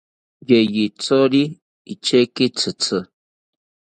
Yeyithori 0.49 1.43
icheki 1.93 2.45
tzitzi 2.57 2.97